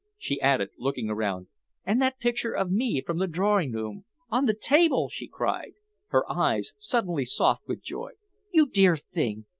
she 0.17 0.41
added, 0.41 0.71
looking 0.79 1.11
around. 1.11 1.45
"And 1.85 2.01
that 2.01 2.17
picture 2.17 2.53
of 2.53 2.71
me 2.71 3.03
from 3.05 3.19
the 3.19 3.27
drawing 3.27 3.71
room, 3.71 4.05
on 4.29 4.47
the 4.47 4.55
table!" 4.59 5.09
she 5.09 5.27
cried, 5.27 5.73
her 6.07 6.23
eyes 6.27 6.73
suddenly 6.79 7.23
soft 7.23 7.67
with 7.67 7.83
joy. 7.83 8.13
"You 8.51 8.65
dear 8.67 8.97
thing! 8.97 9.45